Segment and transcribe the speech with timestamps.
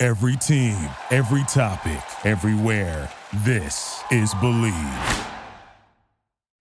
[0.00, 0.76] Every team,
[1.10, 3.10] every topic, everywhere.
[3.38, 5.26] This is Bleav.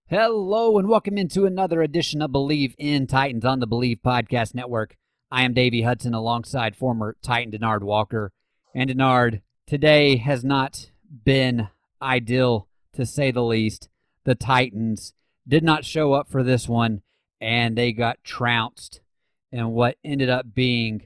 [0.07, 4.97] Hello, and welcome into another edition of Bleav in Titans on the Bleav Podcast Network.
[5.29, 8.31] I am Davey Hudson alongside former Titan Denard Walker.
[8.73, 10.89] And Denard, today has not
[11.23, 11.67] been
[12.01, 13.87] ideal to say the least.
[14.23, 15.13] The Titans
[15.47, 17.03] did not show up for this one,
[17.39, 19.01] and they got trounced
[19.51, 21.05] in what ended up being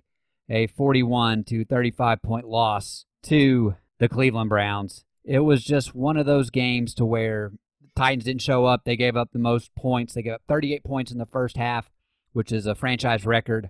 [0.52, 5.06] a 41 to 35 point loss to the Cleveland Browns.
[5.24, 7.52] It was just one of those games to where
[7.96, 8.84] Titans didn't show up.
[8.84, 10.14] They gave up the most points.
[10.14, 11.90] They gave up 38 points in the first half,
[12.34, 13.70] which is a franchise record.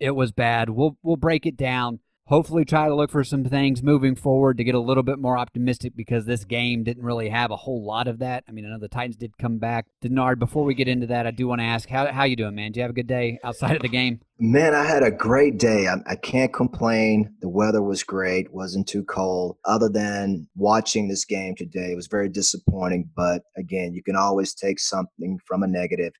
[0.00, 0.70] It was bad.
[0.70, 2.00] We'll we'll break it down
[2.32, 5.36] hopefully try to look for some things moving forward to get a little bit more
[5.36, 8.42] optimistic because this game didn't really have a whole lot of that.
[8.48, 9.84] I mean, I know the Titans did come back.
[10.02, 12.54] Denard, before we get into that, I do want to ask how how you doing,
[12.54, 12.72] man?
[12.72, 14.20] Do you have a good day outside of the game?
[14.38, 15.88] Man, I had a great day.
[15.88, 17.34] I, I can't complain.
[17.42, 19.58] The weather was great, wasn't too cold.
[19.66, 23.10] Other than watching this game today, it was very disappointing.
[23.14, 26.14] But again, you can always take something from a negative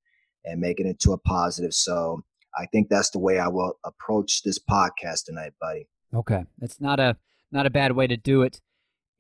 [0.45, 1.73] and make it into a positive.
[1.73, 2.21] So
[2.59, 5.89] I think that's the way I will approach this podcast tonight, buddy.
[6.15, 7.17] Okay, it's not a
[7.51, 8.61] not a bad way to do it.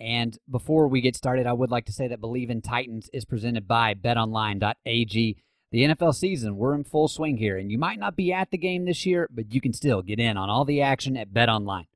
[0.00, 3.24] And before we get started, I would like to say that Bleav in Titans is
[3.24, 5.36] presented by BetOnline.ag.
[5.70, 8.58] The NFL season, we're in full swing here, and you might not be at the
[8.58, 11.86] game this year, but you can still get in on all the action at BetOnline.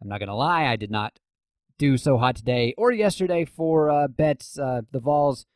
[0.00, 1.18] I'm not going to lie, I did not
[1.78, 4.58] do so hot today or yesterday for uh, bets.
[4.58, 5.46] Uh, the Vols,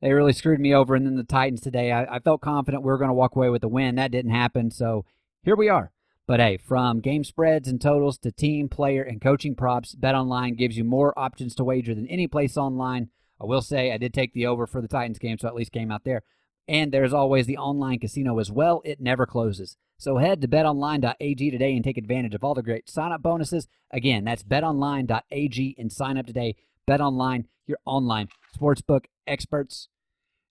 [0.00, 1.92] they really screwed me over, and then the Titans today.
[1.92, 3.94] I, I felt confident we were going to walk away with the win.
[3.94, 5.04] That didn't happen, so
[5.42, 5.92] here we are.
[6.32, 10.78] But hey, from game spreads and totals to team, player, and coaching props, BetOnline gives
[10.78, 13.10] you more options to wager than any place online.
[13.38, 15.72] I will say I did take the over for the Titans game, so at least
[15.72, 16.22] came out there.
[16.66, 18.80] And there's always the online casino as well.
[18.82, 19.76] It never closes.
[19.98, 23.68] So head to betonline.ag today and take advantage of all the great sign up bonuses.
[23.90, 26.56] Again, that's betonline.ag and sign up today.
[26.88, 29.88] BetOnline, your online sportsbook experts.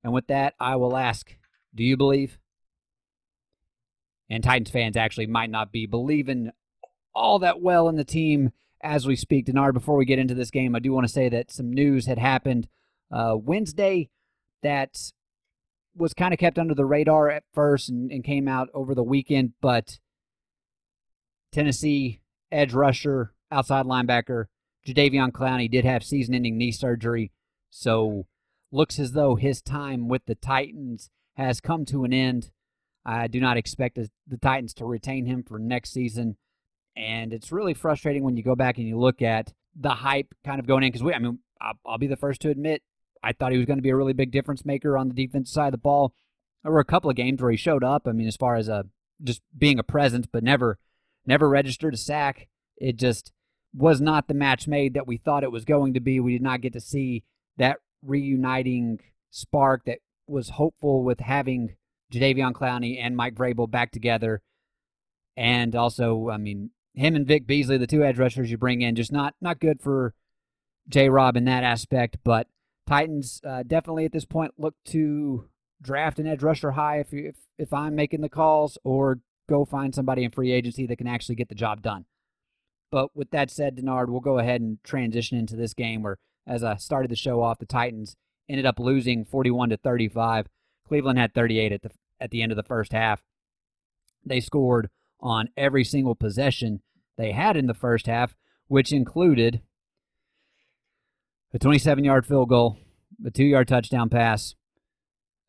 [0.04, 1.36] And with that, I will ask
[1.74, 2.38] Do you believe?
[4.32, 6.52] And Titans fans actually might not be believing
[7.14, 9.46] all that well in the team as we speak.
[9.46, 12.06] Denard, before we get into this game, I do want to say that some news
[12.06, 12.70] had happened
[13.12, 14.10] uh, Wednesday
[14.64, 15.12] that
[15.94, 19.04] was kind of kept under the radar at first and, and came out over the
[19.04, 20.00] weekend, but
[21.52, 22.22] Tennessee
[22.54, 24.46] edge rusher, outside linebacker,
[24.88, 27.34] Jadeveon Clowney did have season ending knee surgery.
[27.70, 28.28] So
[28.72, 32.52] looks as though his time with the Titans has come to an end.
[33.06, 36.38] I do not expect the Titans to retain him for next season.
[36.96, 40.60] And it's really frustrating when you go back and you look at the hype kind
[40.60, 40.92] of going in.
[40.92, 41.40] Because, I mean,
[41.86, 42.84] I'll, be the first to admit,
[43.24, 45.54] I thought he was going to be a really big difference maker on the defensive
[45.54, 46.14] side of the ball.
[46.64, 48.08] There were a couple of games where he showed up.
[48.08, 48.86] I mean, as far as a,
[49.24, 50.78] just being a presence, but never,
[51.26, 52.48] never registered a sack.
[52.78, 53.32] It just
[53.74, 56.20] was not the match made that we thought it was going to be.
[56.20, 57.24] We did not get to see
[57.58, 61.76] that reuniting spark that was hopeful with having
[62.12, 64.42] Jadeveon Clowney and Mike Vrabel back together.
[65.38, 68.96] And also, I mean, him and Vic Beasley, the two edge rushers you bring in,
[68.96, 70.14] just not not good for
[70.90, 71.10] J.
[71.10, 72.18] Rob in that aspect.
[72.24, 72.48] But
[72.86, 75.48] Titans uh, definitely at this point look to
[75.82, 79.96] draft an edge rusher high if, if if I'm making the calls, or go find
[79.96, 82.06] somebody in free agency that can actually get the job done.
[82.92, 86.64] But with that said, Denard, we'll go ahead and transition into this game where, as
[86.64, 88.18] I started the show off, the Titans
[88.50, 90.48] ended up losing 41 to 35.
[90.86, 93.24] Cleveland had 38 at the at the end of the first half.
[94.26, 94.90] They scored
[95.20, 96.82] on every single possession
[97.18, 98.36] they had in the first half,
[98.68, 99.62] which included
[101.54, 102.78] a 27 yard field goal,
[103.26, 104.56] a two yard touchdown pass,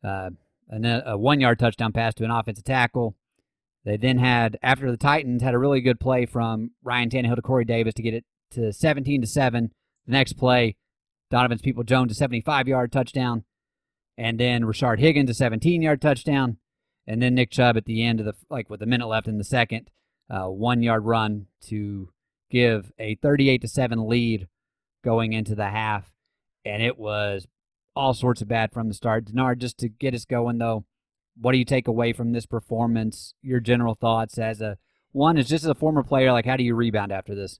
[0.03, 0.31] uh,
[0.67, 3.15] and a one yard touchdown pass to an offensive tackle.
[3.85, 7.41] They then had, after the Titans had a really good play from Ryan Tannehill to
[7.41, 9.71] Corey Davis to get it to 17 to 7.
[10.05, 10.77] The next play,
[11.29, 13.43] Donovan Peoples Jones a 75 yard touchdown.
[14.17, 16.57] And then Rashard Higgins a 17 yard touchdown
[17.07, 19.37] and then Nick Chubb at the end of the like with a minute left in
[19.37, 19.89] the second,
[20.29, 22.09] uh, one yard run to
[22.49, 24.47] give a 38 to seven lead
[25.03, 26.13] going into the half,
[26.63, 27.47] and it was
[27.95, 29.25] all sorts of bad from the start.
[29.25, 30.85] Denard, just to get us going though,
[31.39, 33.33] what do you take away from this performance?
[33.41, 34.77] Your general thoughts as a
[35.11, 37.59] one is just as a former player, like how do you rebound after this?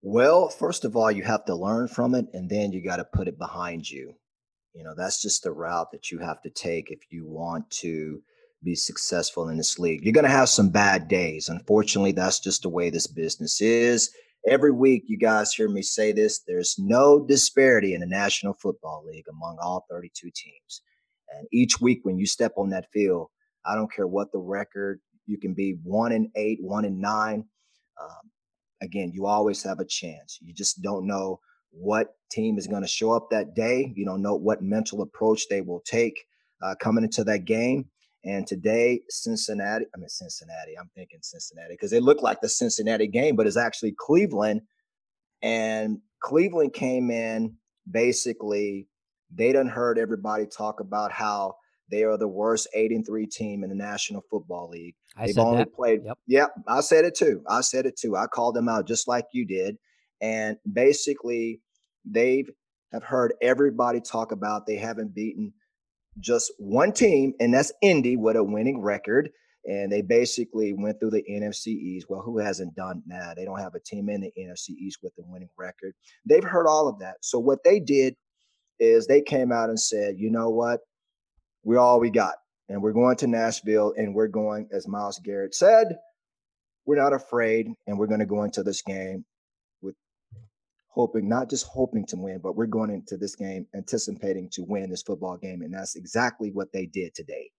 [0.00, 3.04] Well, first of all, you have to learn from it and then you got to
[3.04, 4.14] put it behind you.
[4.78, 8.22] You know, that's just the route that you have to take if you want to
[8.62, 10.04] be successful in this league.
[10.04, 11.48] You're going to have some bad days.
[11.48, 14.10] Unfortunately, that's just the way this business is.
[14.46, 19.04] Every week, you guys hear me say this there's no disparity in the National Football
[19.04, 20.82] League among all 32 teams.
[21.36, 23.30] And each week, when you step on that field,
[23.66, 27.44] I don't care what the record, you can be one and eight, one and nine.
[28.00, 28.30] Um,
[28.80, 30.38] again, you always have a chance.
[30.40, 31.40] You just don't know
[31.70, 33.92] what team is going to show up that day.
[33.96, 36.26] You don't know what mental approach they will take
[36.62, 37.86] uh, coming into that game.
[38.24, 43.06] And today, Cincinnati, I mean, Cincinnati, I'm thinking Cincinnati because it looked like the Cincinnati
[43.06, 44.62] game, but it's actually Cleveland.
[45.40, 47.54] And Cleveland came in
[47.90, 48.88] basically,
[49.32, 51.54] they done heard everybody talk about how
[51.90, 54.94] they are the worst eight and three team in the National Football League.
[55.16, 55.74] I They've only that.
[55.74, 56.02] played.
[56.04, 56.18] Yep.
[56.26, 57.42] Yep, I said it too.
[57.48, 58.16] I said it too.
[58.16, 59.78] I called them out just like you did.
[60.20, 61.60] And basically,
[62.04, 62.50] they've
[62.92, 65.52] have heard everybody talk about they haven't beaten
[66.20, 69.30] just one team, and that's Indy with a winning record.
[69.64, 72.06] And they basically went through the NFC East.
[72.08, 73.36] Well, who hasn't done that?
[73.36, 75.92] They don't have a team in the NFC East with a winning record.
[76.24, 77.16] They've heard all of that.
[77.20, 78.16] So what they did
[78.80, 80.80] is they came out and said, you know what?
[81.64, 82.36] We're all we got.
[82.70, 85.98] And we're going to Nashville and we're going, as Myles Garrett said,
[86.86, 89.24] we're not afraid and we're going to go into this game
[90.98, 94.90] hoping, not just hoping to win, but we're going into this game anticipating to win
[94.90, 95.62] this football game.
[95.62, 97.52] And that's exactly what they did today.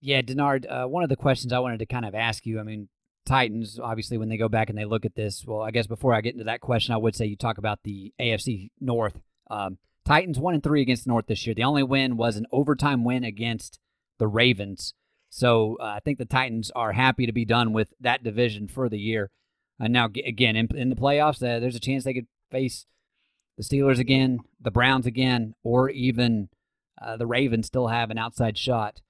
[0.00, 2.64] Yeah, Denard, uh, one of the questions I wanted to kind of ask you, I
[2.64, 2.88] mean,
[3.24, 6.12] Titans, obviously, when they go back and they look at this, well, I guess before
[6.12, 9.20] I get into that question, I would say you talk about the AFC North.
[9.48, 11.54] Um, Titans one and three against North this year.
[11.54, 13.78] The only win was an overtime win against
[14.18, 14.92] the Ravens.
[15.30, 18.88] So uh, I think the Titans are happy to be done with that division for
[18.88, 19.30] the year.
[19.78, 22.86] And now, again, in, in the playoffs, uh, there's a chance they could face
[23.56, 26.48] the Steelers again, the Browns again, or even
[27.00, 29.00] uh, the Ravens still have an outside shot.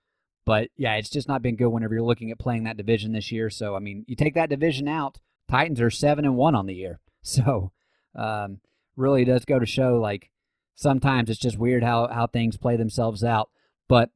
[0.45, 3.33] But yeah, it's just not been good whenever you're looking at playing that division this
[3.33, 3.51] year.
[3.51, 5.19] So I mean, you take that division out,
[5.49, 7.01] Titans are seven and one on the year.
[7.23, 7.73] So
[8.15, 8.61] um,
[8.95, 10.31] really does go to show like
[10.77, 13.51] sometimes it's just weird how how things play themselves out.
[13.89, 14.11] But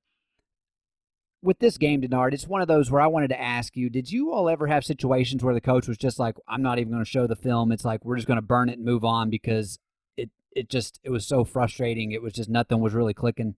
[1.42, 4.10] with this game, Denard, it's one of those where I wanted to ask you: Did
[4.10, 7.04] you all ever have situations where the coach was just like, "I'm not even going
[7.04, 7.72] to show the film.
[7.72, 9.78] It's like we're just going to burn it and move on because
[10.16, 12.12] it it just it was so frustrating.
[12.12, 13.54] It was just nothing was really clicking."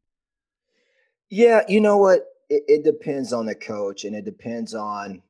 [1.29, 2.27] Yeah, you know what?
[2.49, 5.23] It, it depends on the coach and it depends on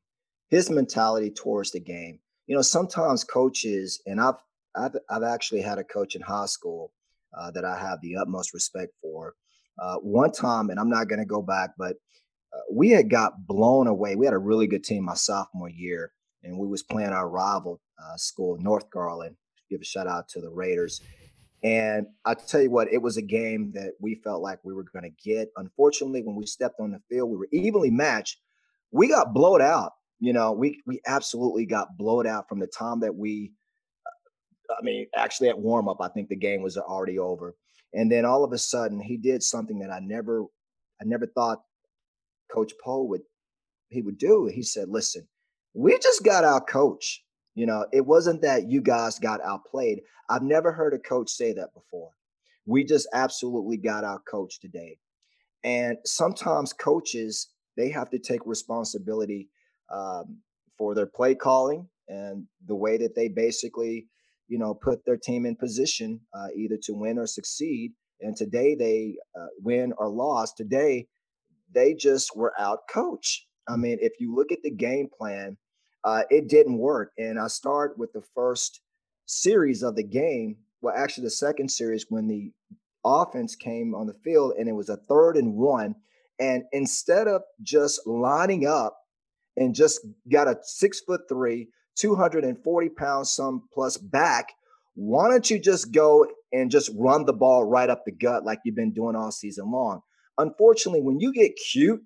[0.49, 2.19] his mentality towards the game.
[2.47, 4.35] You know, sometimes coaches, and I've
[4.77, 6.93] I've I've actually had a coach in high school
[7.39, 9.35] uh, that I have the utmost respect for.
[9.79, 11.97] Uh, one time, and I'm not going to go back, but
[12.71, 14.17] we had got blown away.
[14.17, 16.13] We had a really good team my sophomore year,
[16.43, 19.37] and we was playing our rival uh, school, North Garland.
[19.71, 21.01] Give a shout out to the Raiders.
[21.65, 24.85] And I tell you what, it was a game that we felt like we were
[24.93, 25.49] going to get.
[25.57, 28.39] Unfortunately, when we stepped on the field, we were evenly matched.
[28.91, 29.93] We got blowed out.
[30.19, 33.53] You know, we we absolutely got blowed out from the time that we.
[34.07, 37.55] uh, I mean, actually, at warm up, I think the game was already over.
[37.95, 40.45] And then all of a sudden, he did something that I never,
[41.01, 41.63] I never thought
[42.53, 43.23] Coach Poe would
[43.89, 44.47] he would do.
[44.47, 45.27] He said, "Listen,
[45.75, 47.25] we just got our coach.
[47.55, 50.03] You know, it wasn't that you guys got outplayed.
[50.29, 52.11] I've never heard a coach say that before.
[52.65, 54.99] We just absolutely got our coach today.
[55.65, 59.49] And sometimes coaches they have to take responsibility
[59.91, 60.39] um,
[60.77, 64.07] for their play calling and the way that they basically,
[64.49, 67.93] you know, put their team in position uh, either to win or succeed.
[68.21, 70.57] And today they uh, win or lost.
[70.57, 71.07] Today
[71.75, 73.47] they just were out coach.
[73.69, 75.57] I mean, if you look at the game plan,
[76.05, 77.13] uh, it didn't work.
[77.19, 78.81] And I start with the first
[79.27, 80.57] series of the game.
[80.81, 82.51] Well, actually, the second series when the
[83.05, 85.95] offense came on the field and it was a third and one.
[86.39, 88.97] And instead of just lining up
[89.57, 90.01] and just
[90.31, 94.49] got a six foot three, 240 pounds, some plus back,
[94.95, 98.59] why don't you just go and just run the ball right up the gut like
[98.65, 100.03] you've been doing all season long?
[100.39, 102.03] Unfortunately, when you get cute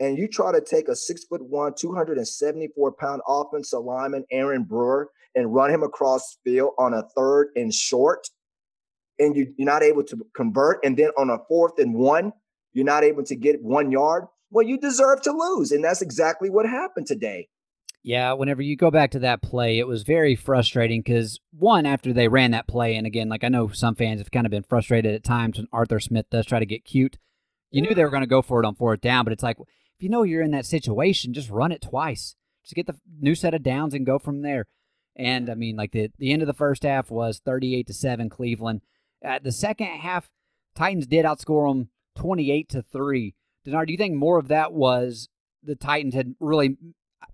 [0.00, 5.10] and you try to take a six foot one, 274 pound offensive lineman, Aaron Brewer,
[5.34, 8.28] and run him across field on a third and short,
[9.18, 12.32] and you, you're not able to convert, and then on a fourth and one,
[12.72, 15.72] you're not able to get one yard, well, you deserve to lose.
[15.72, 17.48] And that's exactly what happened today.
[18.02, 22.12] Yeah, whenever you go back to that play, it was very frustrating because one, after
[22.12, 24.62] they ran that play, and again, like I know some fans have kind of been
[24.62, 27.16] frustrated at times when Arthur Smith does try to get cute.
[27.74, 29.56] You knew they were going to go for it on fourth down, but it's like
[29.58, 32.36] if you know you're in that situation, just run it twice.
[32.62, 34.66] Just get the new set of downs and go from there.
[35.16, 38.30] And I mean, like the the end of the first half was 38 to seven
[38.30, 38.82] Cleveland.
[39.22, 40.30] At the second half,
[40.76, 43.34] Titans did outscore them 28 to three.
[43.66, 45.28] Denard, do you think more of that was
[45.62, 46.76] the Titans had really?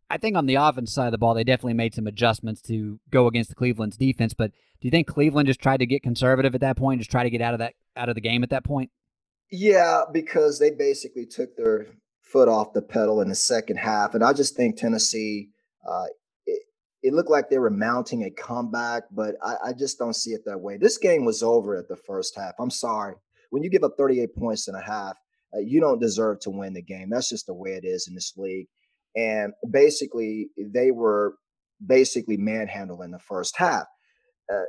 [0.08, 2.98] I think on the offense side of the ball, they definitely made some adjustments to
[3.10, 4.32] go against the Cleveland's defense.
[4.32, 7.24] But do you think Cleveland just tried to get conservative at that point, just try
[7.24, 8.90] to get out of that out of the game at that point?
[9.50, 11.86] Yeah, because they basically took their
[12.20, 15.50] foot off the pedal in the second half, and I just think Tennessee.
[15.88, 16.06] Uh,
[17.02, 20.42] it, looked like they were mounting a comeback, but I, I just don't see it
[20.44, 20.76] that way.
[20.76, 22.52] This game was over at the first half.
[22.58, 23.14] I'm sorry.
[23.48, 25.16] When you give up 38 points and a half,
[25.54, 27.08] uh, you don't deserve to win the game.
[27.08, 28.66] That's just the way it is in this league.
[29.16, 31.36] And basically, they were
[31.84, 33.86] basically manhandling the first half.
[34.52, 34.64] Uh,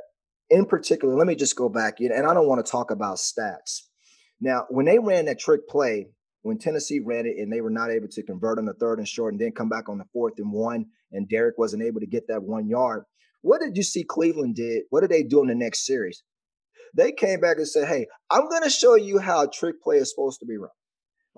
[0.50, 3.82] in particular, let me just go back and I don't want to talk about stats.
[4.42, 6.08] Now, when they ran that trick play,
[6.42, 9.06] when Tennessee ran it and they were not able to convert on the third and
[9.06, 12.06] short and then come back on the fourth and one, and Derrick wasn't able to
[12.06, 13.04] get that one yard,
[13.42, 14.82] what did you see Cleveland did?
[14.90, 16.24] What did they do in the next series?
[16.94, 19.96] They came back and said, Hey, I'm going to show you how a trick play
[19.96, 20.70] is supposed to be run.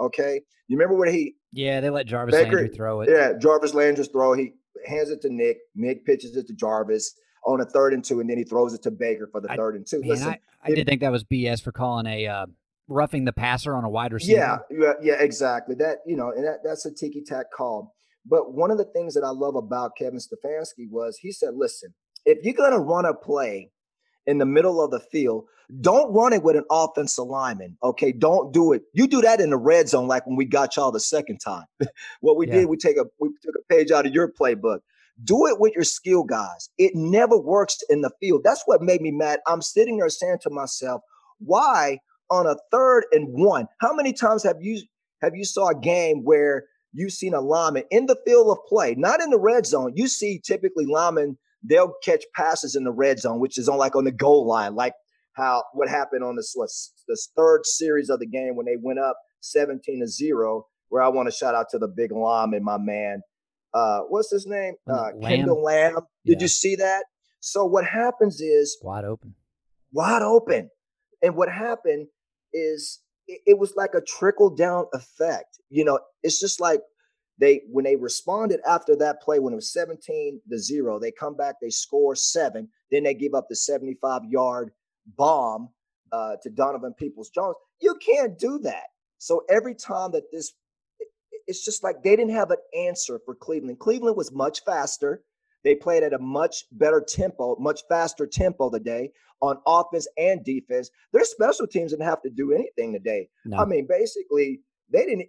[0.00, 0.40] Okay.
[0.66, 1.34] You remember when he.
[1.52, 3.10] Yeah, they let Jarvis Baker, Landry throw it.
[3.10, 4.32] Yeah, Jarvis Landry throw.
[4.32, 4.52] He
[4.86, 5.58] hands it to Nick.
[5.74, 7.14] Nick pitches it to Jarvis
[7.46, 9.56] on a third and two, and then he throws it to Baker for the I,
[9.56, 10.00] third and two.
[10.00, 12.46] Man, Listen, I, I it, did think that was BS for calling a uh,
[12.88, 14.38] roughing the passer on a wide receiver.
[14.38, 15.74] Yeah, yeah, yeah, exactly.
[15.76, 17.94] That you know, and that, that's a tiki tack call.
[18.26, 21.94] But one of the things that I love about Kevin Stefanski was he said, "Listen,
[22.24, 23.70] if you're gonna run a play
[24.26, 25.46] in the middle of the field,
[25.80, 27.76] don't run it with an offensive lineman.
[27.82, 28.82] Okay, don't do it.
[28.92, 31.64] You do that in the red zone, like when we got y'all the second time.
[32.20, 32.54] what we yeah.
[32.54, 34.80] did, we take a we took a page out of your playbook.
[35.22, 36.70] Do it with your skill guys.
[36.76, 38.42] It never works in the field.
[38.42, 39.38] That's what made me mad.
[39.46, 41.02] I'm sitting there saying to myself,
[41.38, 42.00] why
[42.30, 43.66] on a third and one?
[43.80, 44.82] How many times have you
[45.22, 48.94] have you saw a game where you've seen a lineman in the field of play,
[48.96, 49.92] not in the red zone?
[49.94, 53.96] You see typically linemen they'll catch passes in the red zone, which is on like
[53.96, 54.92] on the goal line, like
[55.34, 56.54] how what happened on this
[57.08, 61.08] this third series of the game when they went up 17 to 0 where I
[61.08, 63.20] want to shout out to the big and my man
[63.74, 65.20] uh what's his name uh Lamb.
[65.22, 66.44] Kendall Lamb did yeah.
[66.44, 67.04] you see that
[67.40, 69.34] so what happens is wide open
[69.92, 70.70] wide open
[71.22, 72.06] and what happened
[72.54, 76.80] is it, it was like a trickle down effect you know it's just like
[77.38, 81.36] they when they responded after that play when it was 17 to 0 they come
[81.36, 84.70] back they score seven then they give up the 75 yard
[85.16, 85.68] bomb
[86.12, 87.56] uh, to Donovan Peoples Jones.
[87.80, 88.84] You can't do that.
[89.18, 90.52] So every time that this,
[91.46, 93.78] it's just like they didn't have an answer for Cleveland.
[93.80, 95.22] Cleveland was much faster.
[95.64, 100.90] They played at a much better tempo, much faster tempo today on offense and defense.
[101.12, 103.28] Their special teams didn't have to do anything today.
[103.44, 103.58] No.
[103.58, 104.60] I mean, basically,
[104.92, 105.28] they didn't.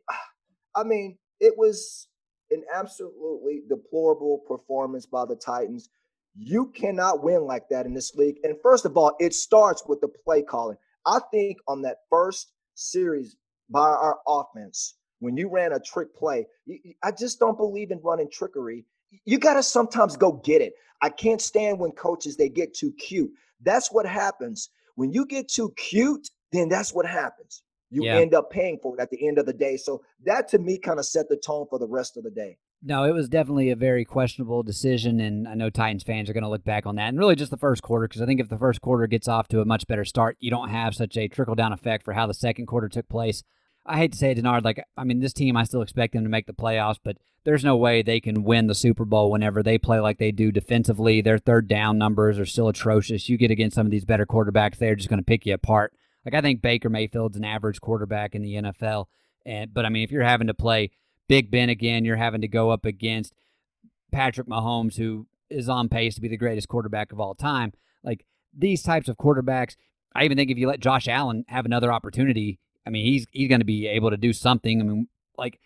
[0.75, 2.08] I mean, it was
[2.51, 5.89] an absolutely deplorable performance by the Titans.
[6.38, 8.38] You cannot win like that in this league.
[8.44, 10.77] And first of all, it starts with the play calling.
[11.06, 13.38] I think on that first series
[13.70, 16.46] by our offense, when you ran a trick play,
[17.01, 18.86] I just don't believe in running trickery.
[19.25, 20.74] You got to sometimes go get it.
[21.01, 23.31] I can't stand when coaches they get too cute.
[23.62, 24.69] That's what happens.
[24.95, 27.63] When you get too cute, then that's what happens.
[27.89, 28.15] You yeah.
[28.15, 29.77] end up paying for it at the end of the day.
[29.77, 32.57] So that to me kind of set the tone for the rest of the day.
[32.84, 36.43] No, it was definitely a very questionable decision, and I know Titans fans are going
[36.43, 38.50] to look back on that, and really just the first quarter, because I think if
[38.50, 41.27] the first quarter gets off to a much better start, you don't have such a
[41.27, 43.41] trickle down effect for how the second quarter took place.
[43.86, 46.24] I hate to say it, Denard, like I mean, this team, I still expect them
[46.24, 49.62] to make the playoffs, but there's no way they can win the Super Bowl whenever
[49.62, 51.22] they play like they do defensively.
[51.22, 53.30] Their third down numbers are still atrocious.
[53.30, 55.94] You get against some of these better quarterbacks, they're just going to pick you apart.
[56.25, 59.06] Like I think Baker Mayfield's an average quarterback in the NFL,
[59.46, 60.89] and but I mean, if you're having to play
[61.27, 63.34] Big Ben again, you're having to go up against
[64.12, 67.74] Patrick Mahomes, who is on pace to be the greatest quarterback of all time.
[68.04, 68.25] Like
[68.58, 69.75] these types of quarterbacks,
[70.15, 73.50] I even think if you let Josh Allen have another opportunity, I mean, he's he's
[73.50, 74.82] going to be able to do something.
[74.82, 75.60] I mean, like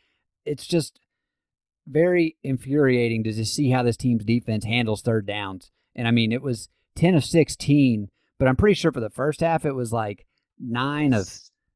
[0.46, 1.00] it's just
[1.88, 5.72] very infuriating to just see how this team's defense handles third downs.
[5.96, 9.42] And I mean, it was 10 of 16, but I'm pretty sure for the first
[9.42, 10.26] half it was like
[10.60, 11.28] 9 of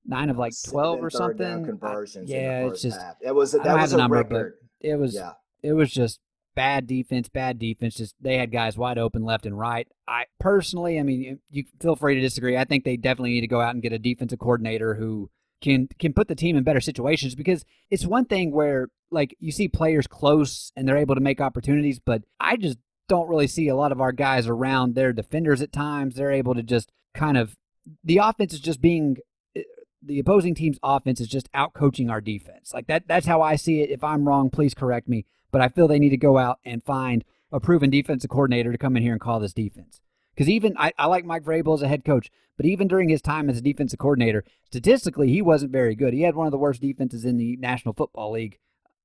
[0.06, 1.66] nine of like twelve or something.
[1.66, 2.30] Conversions.
[2.30, 3.16] yeah, it's just half.
[3.22, 4.54] it was that was a number, record.
[4.82, 5.34] it was yeah.
[5.62, 6.20] it was just
[6.56, 7.96] bad defense, bad defense.
[7.96, 9.88] Just they had guys wide open left and right.
[10.08, 12.58] I personally, I mean, you feel free to disagree.
[12.58, 15.30] I think they definitely need to go out and get a defensive coordinator who
[15.62, 19.52] can can put the team in better situations because it's one thing where like you
[19.52, 23.68] see players close and they're able to make opportunities, but I just don't really see
[23.68, 26.16] a lot of our guys around their defenders at times.
[26.16, 27.56] They're able to just kind of
[28.04, 29.18] the offense is just being
[29.56, 29.62] eh,
[30.02, 32.74] the opposing team's offense is just out coaching our defense.
[32.74, 33.90] Like that that's how I see it.
[33.90, 35.26] If I'm wrong, please correct me.
[35.54, 38.78] But I feel they need to go out and find a proven defensive coordinator to
[38.78, 40.02] come in here and call this defense.
[40.34, 43.22] Because even I, I like Mike Vrabel as a head coach, but even during his
[43.22, 46.12] time as a defensive coordinator, statistically he wasn't very good.
[46.12, 48.58] He had one of the worst defenses in the National Football League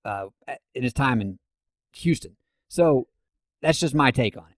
[0.06, 0.28] uh,
[0.74, 1.38] in his time in
[1.96, 2.36] Houston.
[2.68, 3.08] So
[3.60, 4.56] that's just my take on it.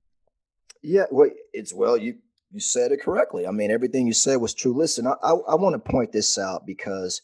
[0.83, 2.19] Yeah, well, it's well you
[2.53, 3.49] you said it correctly.
[3.49, 4.73] I mean, everything you said was true.
[4.73, 7.21] Listen, I I, I want to point this out because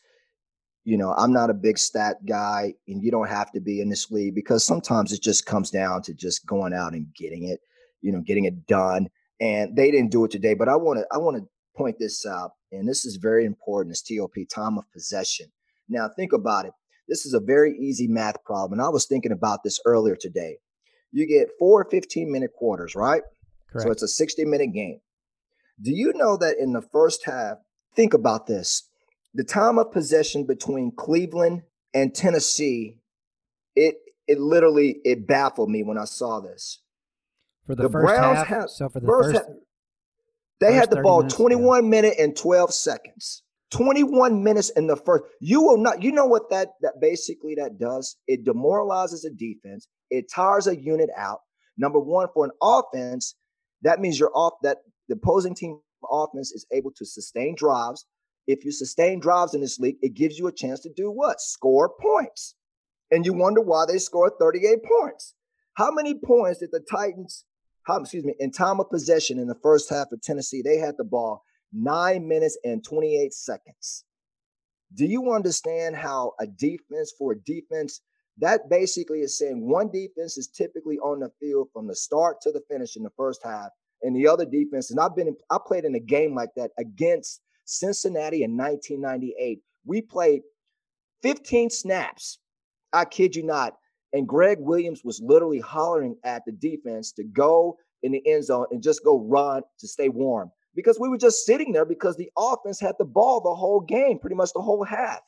[0.87, 3.91] you know I'm not a big stat guy, and you don't have to be in
[3.91, 7.59] this league because sometimes it just comes down to just going out and getting it,
[8.01, 9.09] you know, getting it done.
[9.41, 12.25] And they didn't do it today, but I want to I want to point this
[12.25, 13.93] out, and this is very important.
[13.93, 15.47] It's TOP time of possession.
[15.89, 16.73] Now think about it.
[17.09, 20.59] This is a very easy math problem, and I was thinking about this earlier today.
[21.11, 23.23] You get four 15 minute quarters, right?
[23.73, 23.87] Correct.
[23.87, 25.01] So it's a 60 minute game.
[25.83, 27.59] Do you know that in the first half,
[27.97, 28.89] think about this.
[29.37, 31.63] The time of possession between Cleveland
[31.93, 32.97] and Tennessee,
[33.75, 36.83] it it literally it baffled me when I saw this.
[37.67, 39.49] For the, The first Browns half, have- so for the first first,
[40.61, 41.45] They First had the ball minutes, yeah.
[41.45, 43.43] 21 minute and 12 seconds.
[43.73, 45.25] 21 minutes in the first.
[45.41, 48.17] You will not, you know what that that basically that does?
[48.27, 49.87] It demoralizes a defense.
[50.11, 51.41] It tires a unit out.
[51.77, 53.35] Number one, for an offense,
[53.83, 54.79] that means you're off that
[55.09, 58.07] the opposing team offense is able to sustain drives.
[58.47, 61.41] If you sustain drives in this league, it gives you a chance to do what?
[61.41, 62.55] Score points.
[63.11, 65.35] And you wonder why they scored 38 points.
[65.75, 67.45] How many points did the Titans,
[67.85, 70.97] how, excuse me, in time of possession in the first half of Tennessee, they had
[70.97, 74.05] the ball nine minutes and 28 seconds.
[74.95, 78.01] Do you understand how a defense for a defense
[78.39, 82.53] that basically is saying one defense is typically on the field from the start to
[82.53, 83.71] the finish in the first half,
[84.03, 87.41] and the other defense, and I've been I played in a game like that against
[87.67, 89.61] Cincinnati in 1998.
[89.85, 90.43] We played
[91.23, 92.39] 15 snaps.
[92.93, 93.75] I kid you not.
[94.13, 98.67] And Gregg Williams was literally hollering at the defense to go in the end zone
[98.71, 102.31] and just go run to stay warm because we were just sitting there because the
[102.39, 105.21] offense had the ball the whole game, pretty much the whole half.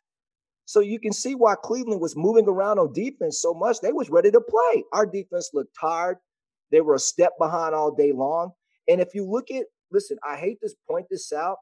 [0.66, 3.80] So you can see why Cleveland was moving around on defense so much.
[3.80, 4.84] They was ready to play.
[4.92, 6.18] Our defense looked tired.
[6.70, 8.52] They were a step behind all day long.
[8.86, 11.56] And if you look at, listen, I hate to point this out,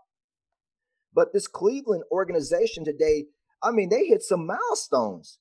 [1.16, 3.24] but this Cleveland organization today,
[3.62, 5.38] I mean, they hit some milestones.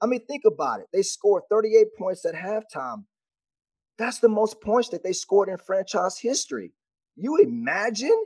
[0.00, 0.86] I mean, think about it.
[0.92, 3.04] They scored 38 points at halftime.
[3.98, 6.72] That's the most points that they scored in franchise history.
[7.16, 8.16] You imagine?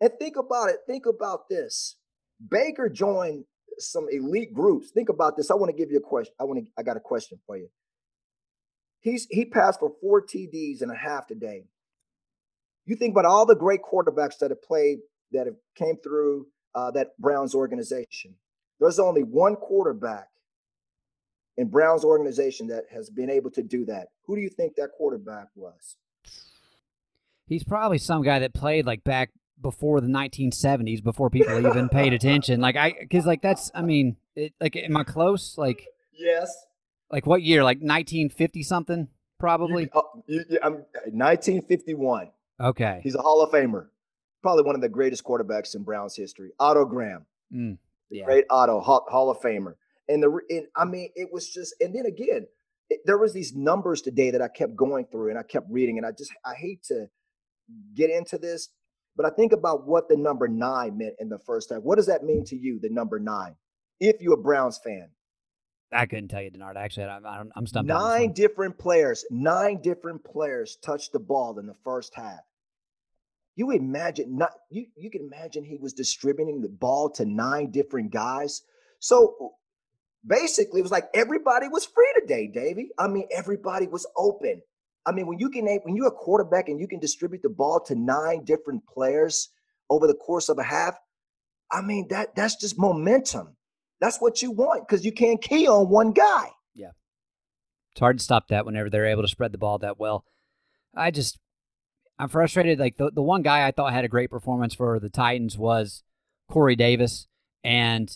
[0.00, 0.78] And think about it.
[0.86, 1.96] Think about this.
[2.50, 3.44] Baker joined
[3.78, 4.90] some elite groups.
[4.90, 5.50] Think about this.
[5.50, 6.34] I want to give you a question.
[6.40, 7.68] I want to I got a question for you.
[9.00, 11.64] He's he passed for four TDs and a half today.
[12.86, 15.00] You think about all the great quarterbacks that have played
[15.32, 18.34] that have came through uh, that Browns organization.
[18.78, 20.28] There's only one quarterback
[21.56, 24.08] in Browns organization that has been able to do that.
[24.26, 25.96] Who do you think that quarterback was?
[27.50, 32.14] he's probably some guy that played like back before the 1970s, before people even paid
[32.14, 32.60] attention.
[32.60, 35.58] Like I, because like that's, I mean, it, like am I close?
[35.58, 35.84] Like,
[36.16, 36.50] Yes.
[37.10, 37.62] like what year?
[37.62, 39.82] Like 1950 something, probably.
[39.82, 40.72] You, uh, you, I'm,
[41.12, 42.30] 1951.
[42.60, 43.00] Okay.
[43.02, 43.88] He's a Hall of Famer.
[44.42, 46.50] Probably one of the greatest quarterbacks in Browns history.
[46.58, 47.78] Otto Graham, Mm,
[48.10, 48.24] yeah.
[48.24, 49.74] great Otto, Hall, Hall of Famer.
[50.08, 52.46] And the, and, I mean, it was just, and then again,
[52.88, 55.98] it, there was these numbers today that I kept going through and I kept reading,
[55.98, 57.06] and I just, I hate to
[57.94, 58.68] get into this,
[59.16, 61.82] but I think about what the number nine meant in the first half.
[61.82, 63.54] What does that mean to you, the number nine?
[64.00, 65.10] If you're a Browns fan,
[65.92, 66.76] I couldn't tell you, Denard.
[66.76, 67.88] Actually, I'm, I'm, I'm stumped.
[67.88, 72.40] nine different players, nine different players touched the ball in the first half.
[73.56, 78.12] You imagine not you you can imagine he was distributing the ball to nine different
[78.12, 78.62] guys.
[79.00, 79.54] So
[80.26, 82.90] basically it was like everybody was free today, Davey.
[82.98, 84.62] I mean, everybody was open.
[85.06, 87.80] I mean, when you can when you're a quarterback and you can distribute the ball
[87.86, 89.48] to nine different players
[89.88, 90.96] over the course of a half,
[91.72, 93.56] I mean that that's just momentum.
[94.00, 96.50] That's what you want because you can't key on one guy.
[96.74, 96.92] Yeah,
[97.92, 100.24] it's hard to stop that whenever they're able to spread the ball that well.
[100.94, 101.38] I just,
[102.20, 102.78] I'm frustrated.
[102.78, 106.02] Like the the one guy I thought had a great performance for the Titans was
[106.50, 107.26] Corey Davis,
[107.64, 108.14] and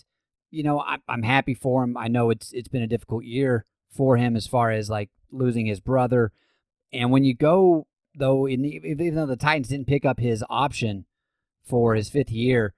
[0.51, 1.97] you know I, I'm happy for him.
[1.97, 5.65] I know it's it's been a difficult year for him as far as like losing
[5.65, 6.31] his brother,
[6.93, 7.87] and when you go
[8.17, 11.05] though, in, even though the Titans didn't pick up his option
[11.63, 12.73] for his fifth year.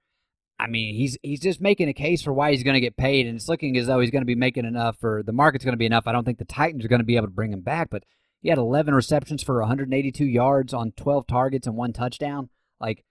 [0.60, 3.26] I mean, he's he's just making a case for why he's going to get paid,
[3.26, 5.74] and it's looking as though he's going to be making enough for the market's going
[5.74, 6.08] to be enough.
[6.08, 8.02] I don't think the Titans are going to be able to bring him back, but
[8.40, 12.50] he had 11 receptions for 182 yards on 12 targets and one touchdown.
[12.80, 13.04] Like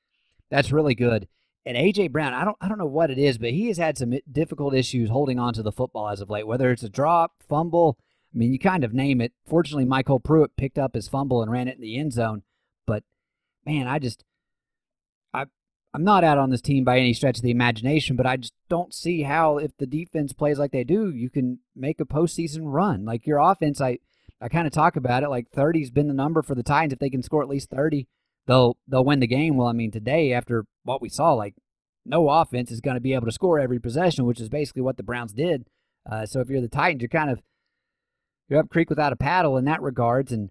[0.49, 1.27] that's really good.
[1.65, 3.97] And AJ Brown, I don't I don't know what it is, but he has had
[3.97, 6.47] some difficult issues holding on to the football as of late.
[6.47, 7.97] Whether it's a drop, fumble,
[8.33, 9.33] I mean, you kind of name it.
[9.45, 12.43] Fortunately, MyCole Pruitt picked up his fumble and ran it in the end zone.
[12.85, 13.03] But
[13.65, 14.23] man, I just
[15.33, 15.47] I
[15.93, 18.53] I'm not out on this team by any stretch of the imagination, but I just
[18.69, 22.61] don't see how if the defense plays like they do, you can make a postseason
[22.63, 23.03] run.
[23.03, 23.99] Like your offense, I
[24.41, 26.93] I kind of talk about it like 30's been the number for the Titans.
[26.93, 28.07] If they can score at least 30,
[28.45, 29.57] they'll they'll win the game.
[29.57, 31.55] Well, I mean, today after what we saw, like
[32.05, 34.97] no offense is going to be able to score every possession, which is basically what
[34.97, 35.65] the Browns did.
[36.09, 37.41] Uh, so if you're the Titans, you're kind of
[38.47, 40.31] you're up creek without a paddle in that regards.
[40.31, 40.49] And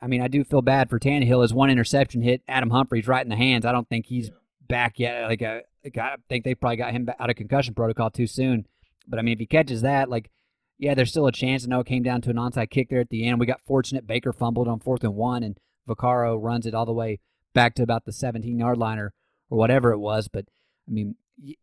[0.00, 1.42] I mean, I do feel bad for Tannehill.
[1.42, 3.64] His one interception hit Adam Humphries right in the hands.
[3.64, 4.30] I don't think he's
[4.68, 5.24] back yet.
[5.24, 8.66] Like, uh, I think they probably got him out of concussion protocol too soon.
[9.08, 10.30] But I mean, if he catches that, like,
[10.78, 11.64] yeah, there's still a chance.
[11.64, 13.40] I know it came down to an onside kick there at the end.
[13.40, 14.06] We got fortunate.
[14.06, 15.58] Baker fumbled on fourth and one, and
[15.88, 17.20] Vaccaro runs it all the way
[17.54, 19.14] back to about the 17 yard line or,
[19.48, 20.28] or whatever it was.
[20.28, 20.46] But
[20.86, 21.54] I mean, you,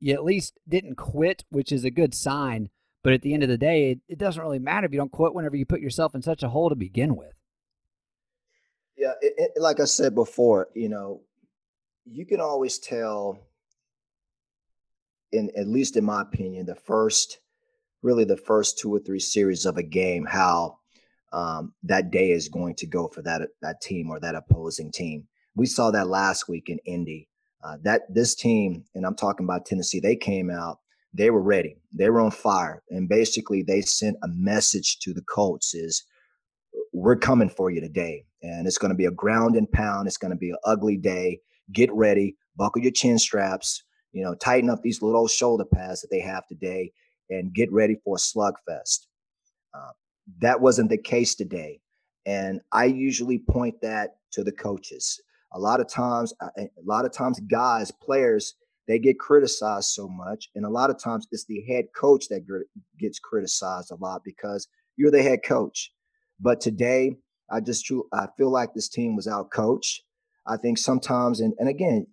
[0.00, 2.70] you at least didn't quit, which is a good sign.
[3.02, 5.12] But at the end of the day, it, it doesn't really matter if you don't
[5.12, 7.32] quit whenever you put yourself in such a hole to begin with.
[8.96, 11.22] Yeah, it, it, like I said before, you know,
[12.04, 13.38] you can always tell,
[15.32, 17.38] in at least in my opinion, the first,
[18.02, 20.78] really the first two or three series of a game, how
[21.32, 25.26] um, that day is going to go for that that team or that opposing team.
[25.54, 27.28] We saw that last week in Indy.
[27.64, 30.78] Uh, that this team, and I'm talking about Tennessee, they came out
[31.14, 31.76] they were ready.
[31.92, 32.82] They were on fire.
[32.90, 36.04] And basically they sent a message to the Colts is
[36.92, 38.24] we're coming for you today.
[38.42, 40.08] And it's going to be a ground and pound.
[40.08, 41.40] It's going to be an ugly day.
[41.70, 46.08] Get ready, buckle your chin straps, you know, tighten up these little shoulder pads that
[46.10, 46.92] they have today
[47.32, 49.06] and get ready for a slugfest.
[49.74, 49.92] Uh,
[50.40, 51.80] that wasn't the case today.
[52.26, 55.20] And I usually point that to the coaches.
[55.54, 58.54] A lot of times, uh, a lot of times, guys, players,
[58.88, 60.48] they get criticized so much.
[60.54, 62.46] And a lot of times it's the head coach that
[62.98, 65.92] gets criticized a lot because you're the head coach.
[66.40, 67.16] But today,
[67.50, 70.02] I just I feel like this team was out coached.
[70.46, 72.06] I think sometimes, and, and again,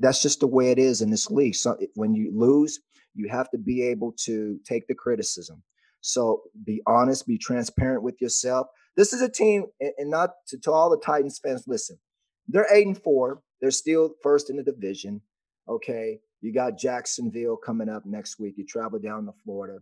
[0.00, 1.54] that's just the way it is in this league.
[1.54, 2.80] So when you lose,
[3.16, 5.62] you have to be able to take the criticism.
[6.02, 8.68] So be honest, be transparent with yourself.
[8.96, 11.98] This is a team, and not to, to all the Titans fans, listen,
[12.46, 13.42] they're eight and four.
[13.60, 15.20] They're still first in the division.
[15.68, 16.20] Okay.
[16.42, 18.54] You got Jacksonville coming up next week.
[18.56, 19.78] You travel down to Florida.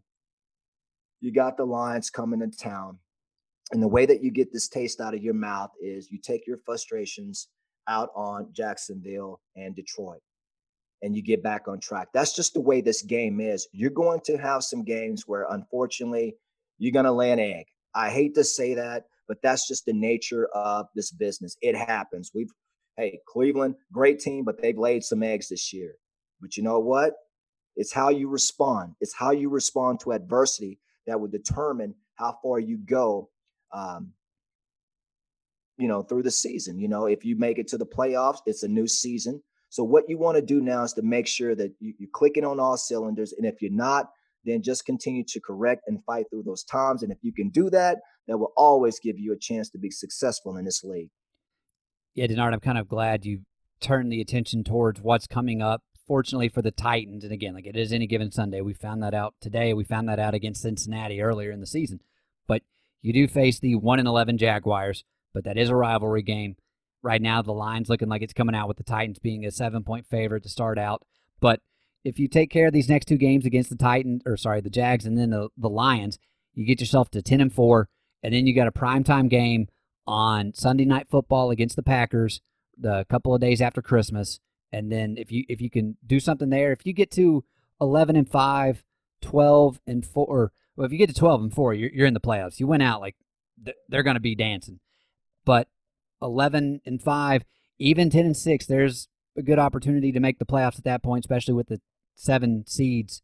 [1.21, 2.99] You got the Lions coming to town.
[3.73, 6.47] And the way that you get this taste out of your mouth is you take
[6.47, 7.49] your frustrations
[7.89, 10.21] out on Jacksonville and Detroit
[11.03, 12.09] and you get back on track.
[12.15, 13.69] That's just the way this game is.
[13.73, 16.37] You're going to have some games where, unfortunately,
[16.79, 17.67] you're going to lay an egg.
[17.95, 21.57] I hate to say that, but that's just the nature of this business.
[21.61, 22.31] It happens.
[22.35, 22.51] We've
[22.97, 25.97] hey, Cleveland, great team, but they've laid some eggs this year.
[26.41, 27.15] But you know what?
[27.77, 28.95] It's how you respond.
[29.01, 33.31] It's how you respond to adversity that will determine how far you go.
[33.73, 34.13] Um,
[35.77, 36.79] you know, through the season.
[36.79, 39.43] You know, if you make it to the playoffs, it's a new season.
[39.75, 42.45] So what you want to do now is to make sure that you, you're clicking
[42.45, 43.33] on all cylinders.
[43.33, 44.11] And if you're not,
[44.45, 47.03] then just continue to correct and fight through those times.
[47.03, 49.91] And if you can do that, that will always give you a chance to be
[49.91, 51.11] successful in this league
[52.15, 53.41] yeah, Denard, I'm kind of glad you
[53.81, 55.83] turned the attention towards what's coming up.
[56.07, 59.15] Fortunately for the Titans, and again, like it is any given Sunday, we found that
[59.15, 59.73] out today.
[59.73, 62.01] We found that out against Cincinnati earlier in the season.
[62.47, 62.63] But
[63.01, 66.57] you do face the one and eleven Jaguars, but that is a rivalry game.
[67.05, 69.85] Right now, the line's looking like it's coming out with the Titans being a seven
[69.85, 71.03] point favorite to start out.
[71.39, 71.61] But
[72.03, 74.71] if you take care of these next two games against the Titans, or sorry, the
[74.71, 76.19] Jags, and then the the Lions,
[76.55, 77.91] you get yourself to ten and four,
[78.23, 79.69] and then you got a primetime game
[80.07, 82.41] on Sunday night football against the Packers
[82.79, 84.41] the couple of days after Christmas.
[84.73, 87.45] And then if you if you can do something there, if you get to
[87.83, 88.83] 11 and 5,
[89.21, 92.15] 12 and 4 or well if you get to 12 and 4, you're you're in
[92.15, 92.59] the playoffs.
[92.59, 93.17] You went out like
[93.91, 94.81] they're going to be dancing.
[95.45, 95.69] But
[96.25, 97.45] 11 and 5,
[97.79, 101.25] even 10 and 6, there's a good opportunity to make the playoffs at that point,
[101.25, 101.81] especially with the
[102.17, 103.23] seven seeds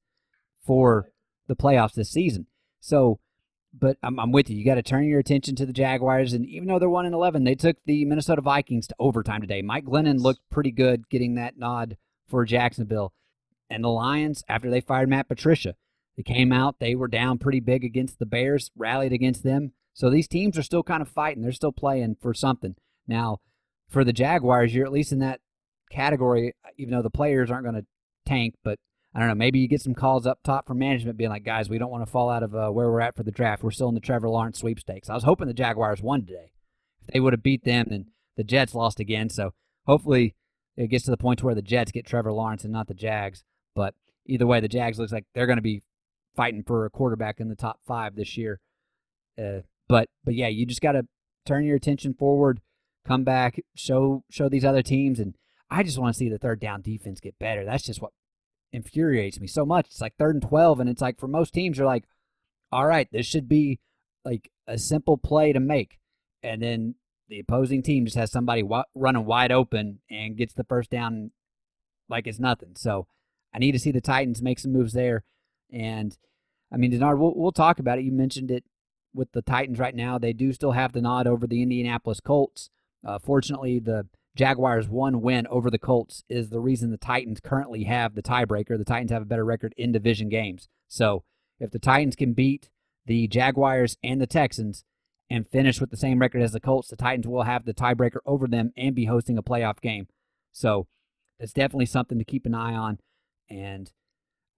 [0.64, 1.10] for
[1.48, 2.46] the playoffs this season.
[2.80, 3.18] So
[3.72, 4.56] but I'm, I'm with you.
[4.56, 7.14] You got to turn your attention to the Jaguars, and even though they're one and
[7.14, 9.62] eleven, they took the Minnesota Vikings to overtime today.
[9.62, 11.96] Mike Glennon looked pretty good getting that nod
[12.28, 13.12] for Jacksonville,
[13.68, 15.74] and the Lions after they fired Matt Patricia,
[16.16, 16.80] they came out.
[16.80, 19.72] They were down pretty big against the Bears, rallied against them.
[19.94, 21.42] So these teams are still kind of fighting.
[21.42, 22.76] They're still playing for something.
[23.06, 23.38] Now,
[23.88, 25.40] for the Jaguars, you're at least in that
[25.90, 27.86] category, even though the players aren't going to
[28.26, 28.78] tank, but
[29.14, 29.34] I don't know.
[29.34, 32.04] Maybe you get some calls up top from management being like, guys, we don't want
[32.06, 33.64] to fall out of uh, where we're at for the draft.
[33.64, 35.10] We're still in the Trevor Lawrence sweepstakes.
[35.10, 36.52] I was hoping the Jaguars won today.
[37.02, 39.28] If they would have beat them, then the Jets lost again.
[39.28, 39.52] So
[39.86, 40.36] hopefully
[40.76, 43.42] it gets to the point where the Jets get Trevor Lawrence and not the Jags.
[43.74, 43.94] But
[44.26, 45.82] either way, the Jags looks like they're going to be
[46.36, 48.60] fighting for a quarterback in the top five this year.
[49.36, 51.06] Uh, but but yeah, you just got to
[51.44, 52.60] turn your attention forward,
[53.06, 55.34] come back, show show these other teams, and
[55.70, 57.64] I just want to see the third down defense get better.
[57.64, 58.12] That's just what
[58.72, 59.86] infuriates me so much.
[59.86, 62.04] It's like third and twelve, and it's like for most teams, you're like,
[62.72, 63.80] all right, this should be
[64.24, 65.98] like a simple play to make,
[66.42, 66.94] and then
[67.28, 71.30] the opposing team just has somebody w- running wide open and gets the first down
[72.08, 72.74] like it's nothing.
[72.74, 73.06] So
[73.54, 75.22] I need to see the Titans make some moves there.
[75.72, 76.16] And
[76.72, 78.04] I mean, Denard, we'll, we'll talk about it.
[78.04, 78.64] You mentioned it
[79.14, 80.18] with the Titans right now.
[80.18, 82.68] They do still have the nod over the Indianapolis Colts.
[83.04, 87.84] Uh, fortunately, the Jaguars' one win over the Colts is the reason the Titans currently
[87.84, 88.78] have the tiebreaker.
[88.78, 90.68] The Titans have a better record in division games.
[90.88, 91.24] So
[91.58, 92.70] if the Titans can beat
[93.06, 94.84] the Jaguars and the Texans
[95.28, 98.18] and finish with the same record as the Colts, the Titans will have the tiebreaker
[98.26, 100.06] over them and be hosting a playoff game.
[100.52, 100.86] So
[101.38, 102.98] it's definitely something to keep an eye on.
[103.48, 103.90] And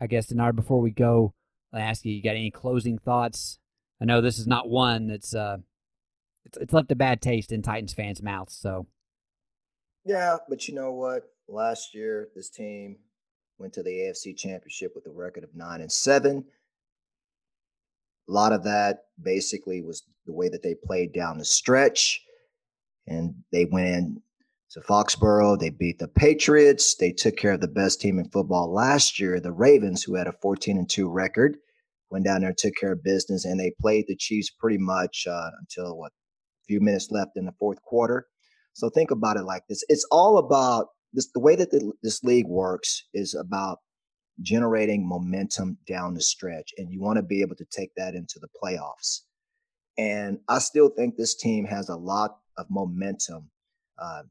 [0.01, 1.35] I guess, Denard, before we go,
[1.73, 3.59] I ask you, you got any closing thoughts?
[4.01, 5.59] I know this is not one that's uh,
[6.47, 8.55] it's, it's left a bad taste in Titans fans' mouths.
[8.55, 8.87] So,
[10.05, 11.25] yeah, but you know what?
[11.49, 12.97] Last year, this team
[13.59, 16.45] went to the AFC Championship with a record of nine and seven.
[18.29, 22.23] A lot of that basically was the way that they played down the stretch,
[23.07, 24.23] and they went in
[24.73, 25.59] to Foxborough.
[25.59, 26.95] They beat the Patriots.
[26.95, 30.27] They took care of the best team in football last year, the Ravens, who had
[30.27, 31.59] a 14 and 2 record.
[32.11, 35.51] Went down there, took care of business, and they played the Chiefs pretty much uh,
[35.61, 36.13] until what
[36.67, 38.27] few minutes left in the fourth quarter.
[38.75, 41.31] So think about it like this: it's all about this.
[41.33, 43.79] The way that the, this league works is about
[44.41, 48.41] generating momentum down the stretch, and you want to be able to take that into
[48.41, 49.21] the playoffs.
[49.99, 53.51] And I still think this team has a lot of momentum
[53.99, 54.23] uh,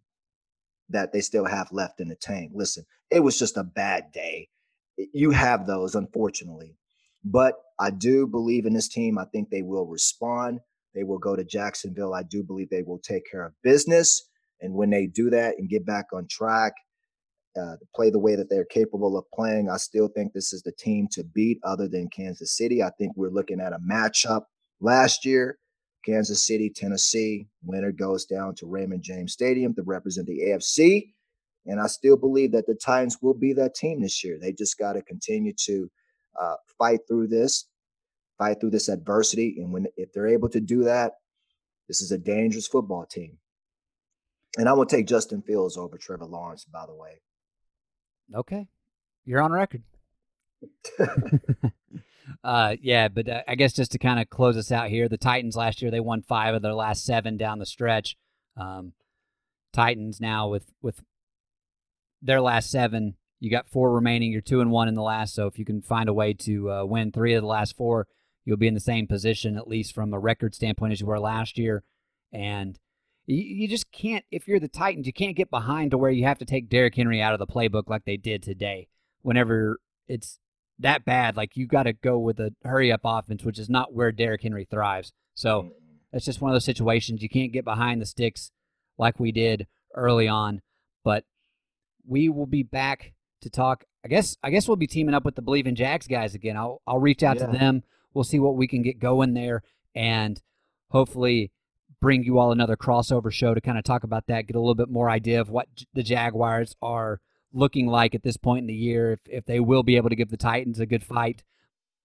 [0.89, 2.51] that they still have left in the tank.
[2.53, 4.49] Listen, it was just a bad day.
[5.13, 6.75] You have those, unfortunately.
[7.23, 9.17] But I do believe in this team.
[9.17, 10.59] I think they will respond.
[10.93, 12.13] They will go to Jacksonville.
[12.13, 14.27] I do believe they will take care of business.
[14.61, 16.73] And when they do that and get back on track,
[17.59, 20.71] uh, play the way that they're capable of playing, I still think this is the
[20.71, 22.81] team to beat other than Kansas City.
[22.83, 24.43] I think we're looking at a matchup
[24.79, 25.57] last year
[26.05, 27.47] Kansas City, Tennessee.
[27.63, 31.13] Winner goes down to Raymond James Stadium to represent the AFC.
[31.65, 34.39] And I still believe that the Titans will be that team this year.
[34.39, 35.91] They just got to continue to
[36.39, 37.67] uh, fight through this,
[38.37, 39.57] fight through this adversity.
[39.59, 41.13] And when if they're able to do that,
[41.87, 43.37] this is a dangerous football team.
[44.57, 47.21] And I will take Justin Fields over Trevor Lawrence, by the way.
[48.35, 48.67] Okay.
[49.25, 49.83] You're on record.
[52.43, 55.17] uh, yeah, but uh, I guess just to kind of close us out here, the
[55.17, 58.15] Titans last year they won five of their last seven down the stretch.
[58.57, 58.93] Um,
[59.73, 61.01] Titans now with with
[62.21, 64.31] their last seven, you got four remaining.
[64.31, 66.71] You're two and one in the last, so if you can find a way to
[66.71, 68.07] uh, win three of the last four,
[68.45, 71.19] you'll be in the same position at least from a record standpoint as you were
[71.19, 71.83] last year.
[72.33, 72.79] And
[73.25, 76.23] you, you just can't, if you're the Titans, you can't get behind to where you
[76.25, 78.87] have to take Derrick Henry out of the playbook like they did today.
[79.21, 80.39] Whenever it's
[80.79, 83.93] that bad, like you got to go with a hurry up offense, which is not
[83.93, 85.13] where Derrick Henry thrives.
[85.35, 85.69] So mm-hmm.
[86.13, 88.51] it's just one of those situations you can't get behind the sticks
[88.97, 90.61] like we did early on.
[91.03, 91.25] But
[92.07, 93.85] we will be back to talk.
[94.03, 96.57] I guess I guess we'll be teaming up with the Bleav in Jags guys again.
[96.57, 97.45] I'll I'll reach out yeah.
[97.45, 97.83] to them.
[98.13, 99.63] We'll see what we can get going there,
[99.95, 100.41] and
[100.89, 101.51] hopefully
[102.01, 104.75] bring you all another crossover show to kind of talk about that, get a little
[104.75, 107.21] bit more idea of what the Jaguars are
[107.53, 110.15] looking like at this point in the year, if, if they will be able to
[110.15, 111.43] give the Titans a good fight.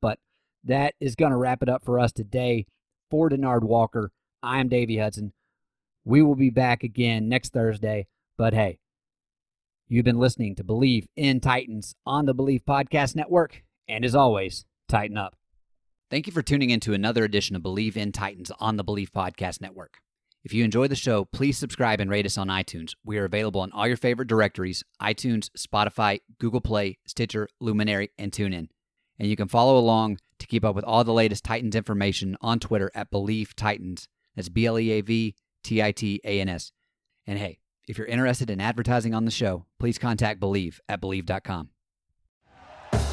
[0.03, 0.19] But
[0.65, 2.67] that is going to wrap it up for us today.
[3.09, 4.11] For Denard Walker,
[4.43, 5.33] I am Davey Hudson.
[6.05, 8.09] We will be back again next Thursday.
[8.37, 8.81] But hey,
[9.89, 13.63] you've been listening to Bleav in Titans on the Bleav Podcast Network.
[13.89, 15.37] And as always, tighten up.
[16.09, 19.11] Thank you for tuning in to another edition of Bleav in Titans on the Bleav
[19.11, 19.95] Podcast Network.
[20.45, 22.93] If you enjoy the show, please subscribe and rate us on iTunes.
[23.05, 28.31] We are available on all your favorite directories iTunes, Spotify, Google Play, Stitcher, Luminary, and
[28.31, 28.69] TuneIn.
[29.19, 32.61] And you can follow along to keep up with all the latest Titans information on
[32.61, 34.07] Twitter at Bleav Titans.
[34.37, 36.71] That's B L E A V T I T A N S.
[37.27, 41.71] And hey, if you're interested in advertising on the show, please contact Bleav at Bleav.com.